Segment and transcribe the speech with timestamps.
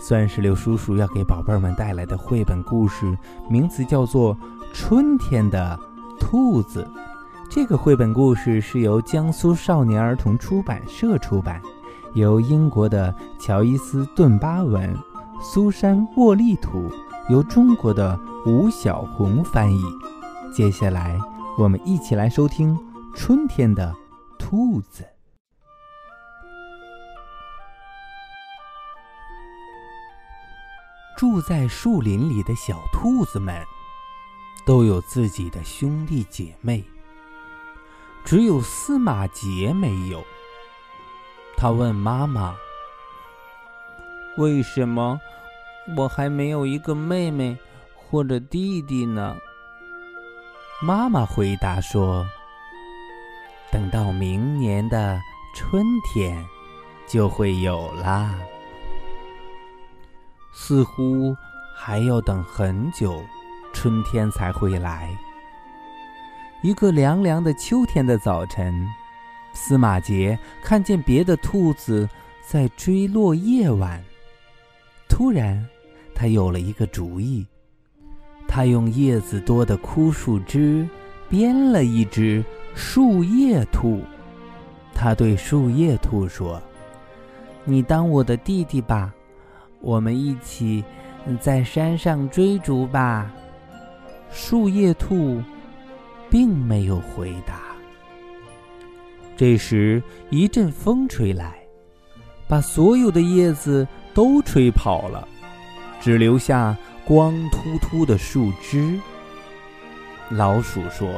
[0.00, 3.16] 酸石榴叔叔要给宝贝们带来的绘本故事
[3.50, 4.34] 名字叫做
[4.72, 5.78] 《春天的
[6.18, 6.82] 兔子》。
[7.50, 11.60] 这个绘本故事是由江苏少年儿童出版社出版，
[12.14, 14.96] 由英国的乔伊斯·顿巴文、
[15.42, 16.90] 苏珊·沃利图，
[17.28, 19.82] 由中国的吴小红翻译。
[20.50, 21.20] 接下来，
[21.58, 22.74] 我们一起来收听
[23.14, 23.94] 《春天的
[24.38, 25.02] 兔子》。
[31.20, 33.62] 住在树林里的小兔子们，
[34.64, 36.82] 都有自己的兄弟姐妹，
[38.24, 40.24] 只有司马杰没有。
[41.58, 42.56] 他问妈妈
[44.38, 45.20] ：“为什么
[45.94, 47.54] 我还没有一个妹妹
[47.94, 49.36] 或者弟弟呢？”
[50.80, 52.26] 妈妈回答说
[53.70, 55.20] ：“等到明年的
[55.54, 55.84] 春
[56.14, 56.42] 天，
[57.06, 58.34] 就会有啦。
[60.52, 61.36] 似乎
[61.74, 63.22] 还要等很久，
[63.72, 65.16] 春天才会来。”
[66.62, 68.86] 一个凉凉的秋天的早晨，
[69.54, 72.08] 司马杰看见别的兔子
[72.46, 74.02] 在追落叶晚，
[75.08, 75.66] 突然，
[76.14, 77.46] 他有了一个主意。
[78.46, 80.86] 他用叶子多的枯树枝
[81.28, 84.02] 编了一只树叶兔。
[84.92, 86.60] 他对树叶兔说
[87.64, 89.14] ：“你当我的弟弟吧，
[89.80, 90.84] 我们一起
[91.40, 93.30] 在山上追逐吧。”
[94.30, 95.42] 树叶兔
[96.30, 97.60] 并没有回答。
[99.36, 101.58] 这时，一阵风吹来，
[102.46, 105.26] 把所有的叶子都吹跑了，
[106.00, 106.76] 只留下。
[107.02, 108.96] 光秃秃的树枝。
[110.28, 111.08] 老鼠说：“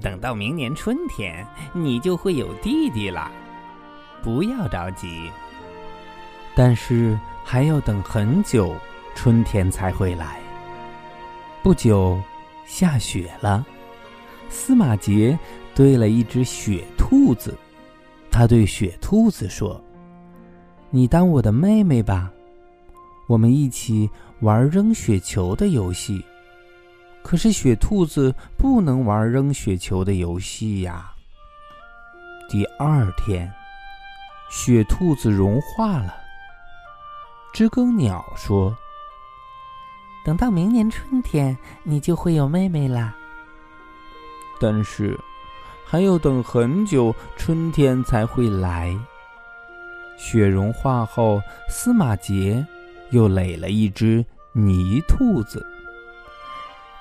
[0.00, 3.28] 等到明年春天，你就会有弟弟了，
[4.22, 5.32] 不要着急。
[6.56, 8.74] 但是还要等很久，
[9.14, 10.40] 春天才会来。”
[11.62, 12.18] 不久，
[12.64, 13.64] 下雪了。
[14.48, 15.38] 司马杰
[15.74, 17.54] 堆了一只雪兔子，
[18.30, 19.78] 他对雪兔子说
[20.88, 22.32] ：“你当我的妹妹吧。”
[23.28, 24.08] 我们一起
[24.40, 26.24] 玩扔雪球的游戏，
[27.24, 31.12] 可是雪兔子不能玩扔雪球的游戏呀。
[32.48, 33.52] 第二天，
[34.48, 36.14] 雪兔子融化了。
[37.56, 38.76] 知更鸟说
[40.22, 43.16] ：“等到明年春天，你就会有妹妹啦。”
[44.60, 45.18] 但是，
[45.82, 48.94] 还要等很久，春天才会来。
[50.18, 51.40] 雪融化后，
[51.70, 52.62] 司马杰。
[53.10, 55.64] 又垒了一只泥兔子。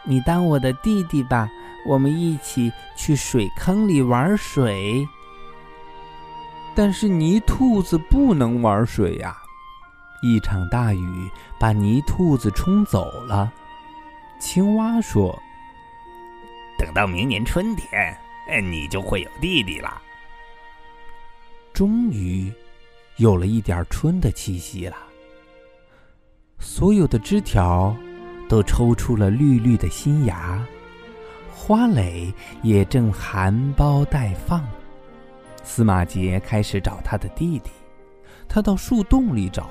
[0.05, 1.49] 你当我的弟弟吧，
[1.85, 5.05] 我们一起去水坑里玩水。
[6.73, 9.35] 但是泥兔子不能玩水呀，
[10.25, 13.53] 一场大雨把泥兔子冲走了。
[14.39, 15.39] 青蛙说
[16.79, 18.17] ：“等到明年春天，
[18.63, 20.01] 你就会有弟弟了。”
[21.71, 22.51] 终于，
[23.17, 24.97] 有了一点春的气息了。
[26.57, 27.95] 所有的枝条
[28.49, 30.65] 都抽出了绿绿的新芽，
[31.53, 32.33] 花蕾
[32.63, 34.65] 也正含苞待放。
[35.63, 37.69] 司马杰开始找他的弟弟，
[38.47, 39.69] 他到树洞里找，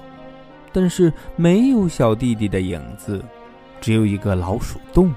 [0.74, 3.24] 但是没有小弟弟的影子，
[3.80, 5.14] 只有一个老鼠洞，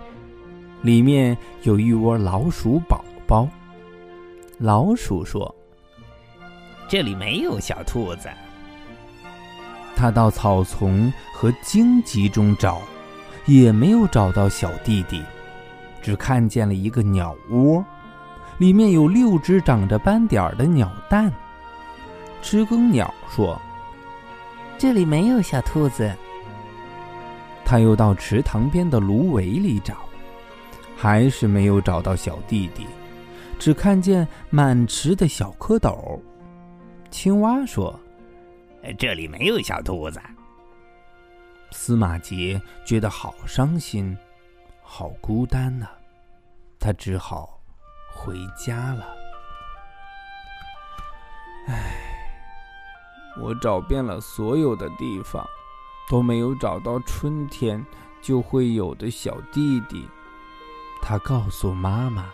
[0.84, 3.50] 里面有一窝老鼠宝宝。
[4.60, 5.54] 老鼠说
[6.88, 8.30] ：“这里没有小兔子。”
[9.98, 12.80] 他到草丛和荆棘中找，
[13.48, 15.24] 也没有找到小弟弟，
[16.04, 17.84] 只看见了一个鸟窝，
[18.60, 21.34] 里面有六只长着斑点的鸟蛋。
[22.44, 23.60] 知更鸟说
[24.78, 26.14] ：“这里没有小兔子。”
[27.66, 29.98] 他又到池塘边的芦苇里找，
[30.96, 32.86] 还是没有找到小弟弟，
[33.60, 36.20] 只看见满池的小蝌蚪。
[37.12, 37.98] 青蛙说。
[38.98, 40.22] 这里没有小兔子。
[41.72, 44.18] 司马杰觉得好伤心，
[44.82, 45.88] 好孤单呐，
[46.80, 47.60] 他只好
[48.14, 49.17] 回家了。
[53.40, 55.48] 我找遍了所有的地方，
[56.10, 57.86] 都没有找到春天
[58.22, 60.08] 就会有的小弟弟。
[61.02, 62.26] 他告诉妈妈。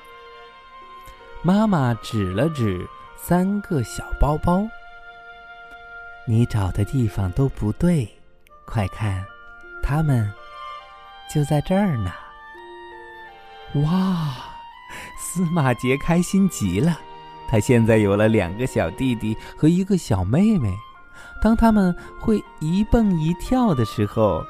[1.42, 4.66] 妈妈指了指三个小包包。
[6.26, 8.08] 你找的地方都不对，
[8.66, 9.26] 快看，
[9.84, 10.32] 他们
[11.34, 12.12] 就在这儿呢。
[13.82, 14.36] 哇，
[15.18, 16.98] 司马杰开心极了，
[17.50, 20.74] 他现在有了两个小弟弟和一个小妹妹。
[21.42, 24.44] 当他们会一蹦一跳的时候，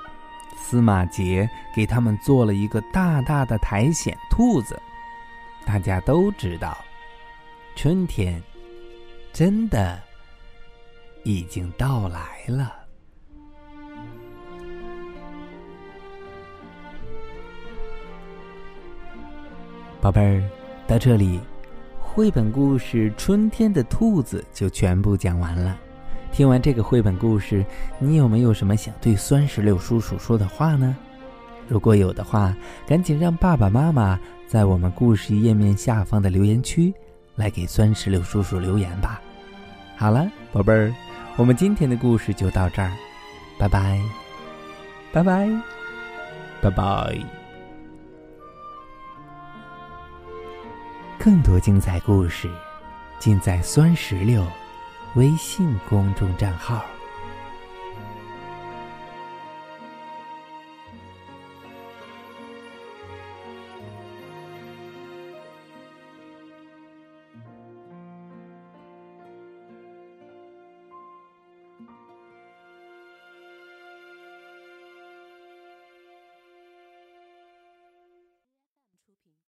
[0.56, 4.80] 司马杰给他们做了一个大大的苔藓兔子。
[5.66, 6.78] 大家都知道，
[7.76, 8.42] 春天
[9.32, 10.00] 真的
[11.24, 12.74] 已经到来了。
[20.02, 20.44] 宝贝儿，
[20.86, 21.40] 到这里，
[21.98, 25.80] 绘本故事《春天的兔子》就全部讲完了。
[26.34, 27.64] 听完这个绘本故事，
[28.00, 30.98] 你有没有什么想对酸石榴叔叔说的话呢？
[31.68, 32.56] 如果有的话，
[32.88, 36.92] 赶紧让爸爸妈妈在我们故事页面下方的留言区
[37.36, 39.22] 来给酸石榴叔叔留言吧。
[39.96, 40.92] 好了，宝贝儿，
[41.38, 42.92] 我们今天的故事就到这儿，
[43.60, 44.02] 拜拜，
[45.12, 45.48] 拜拜，
[46.64, 47.16] 拜拜。
[51.20, 52.50] 更多精彩故事，
[53.20, 54.44] 尽在酸石榴
[55.16, 56.93] 微信公众账号。